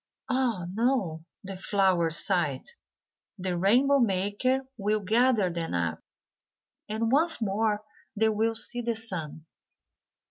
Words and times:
"Ah, 0.31 0.65
no," 0.73 1.25
the 1.43 1.55
flowers 1.55 2.17
sighed, 2.17 2.63
"the 3.37 3.55
rainbow 3.55 3.99
maker 3.99 4.61
will 4.75 5.01
gather 5.01 5.51
them 5.53 5.75
up, 5.75 5.99
and 6.89 7.11
once 7.11 7.39
more 7.39 7.83
they 8.15 8.29
will 8.29 8.55
see 8.55 8.81
the 8.81 8.95
sun." 8.95 9.45